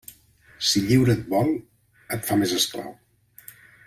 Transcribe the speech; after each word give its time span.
Si 0.69 0.81
lliure 0.85 1.11
et 1.15 1.27
vol, 1.35 1.51
et 2.17 2.25
fa 2.31 2.39
més 2.41 2.57
esclau. 2.61 2.89